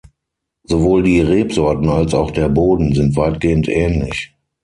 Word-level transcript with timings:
Sowohl 0.63 1.03
die 1.03 1.21
Rebsorten 1.21 1.87
als 1.87 2.15
auch 2.15 2.31
der 2.31 2.49
Boden 2.49 2.95
sind 2.95 3.15
weitgehend 3.15 3.69
ähnlich. 3.69 4.33